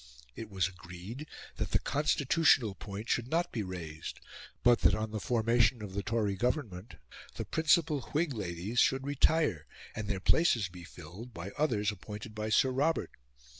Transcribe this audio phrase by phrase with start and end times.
[0.35, 1.27] It was agreed
[1.57, 4.19] that the constitutional point should not be raised,
[4.63, 6.95] but that on the formation of the Tory Government,
[7.35, 12.49] the principal Whig ladies should retire, and their places be filled by others appointed by
[12.49, 13.11] Sir Robert.